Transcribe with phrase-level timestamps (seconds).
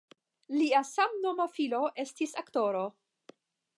[0.53, 2.85] Lia samnoma filo estis aktoro.